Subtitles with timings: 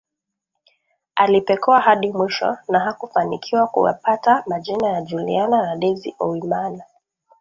[1.15, 6.83] Alipekua hadi mwisho na hakufanikiwa kuyapata majina ya Juliana na Daisy Owimana